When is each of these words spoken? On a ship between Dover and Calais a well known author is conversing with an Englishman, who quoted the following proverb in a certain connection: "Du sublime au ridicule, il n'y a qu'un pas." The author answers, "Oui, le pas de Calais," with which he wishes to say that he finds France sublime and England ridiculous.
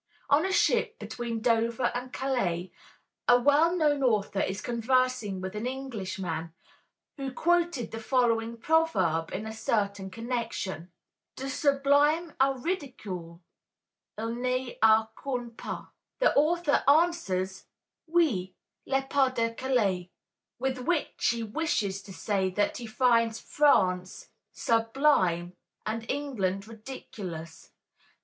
On 0.31 0.43
a 0.47 0.51
ship 0.51 0.97
between 0.97 1.41
Dover 1.41 1.91
and 1.93 2.11
Calais 2.11 2.71
a 3.27 3.39
well 3.39 3.75
known 3.77 4.01
author 4.01 4.39
is 4.39 4.59
conversing 4.59 5.39
with 5.41 5.55
an 5.55 5.67
Englishman, 5.67 6.51
who 7.17 7.31
quoted 7.31 7.91
the 7.91 7.99
following 7.99 8.57
proverb 8.57 9.31
in 9.31 9.45
a 9.45 9.53
certain 9.53 10.09
connection: 10.09 10.89
"Du 11.35 11.47
sublime 11.49 12.33
au 12.39 12.55
ridicule, 12.55 13.43
il 14.17 14.31
n'y 14.37 14.75
a 14.81 15.07
qu'un 15.23 15.51
pas." 15.55 15.89
The 16.17 16.33
author 16.35 16.83
answers, 16.87 17.65
"Oui, 18.07 18.55
le 18.87 19.03
pas 19.03 19.29
de 19.31 19.53
Calais," 19.53 20.09
with 20.57 20.79
which 20.79 21.27
he 21.29 21.43
wishes 21.43 22.01
to 22.01 22.11
say 22.11 22.49
that 22.49 22.77
he 22.77 22.87
finds 22.87 23.39
France 23.39 24.29
sublime 24.51 25.53
and 25.85 26.09
England 26.09 26.67
ridiculous. 26.67 27.69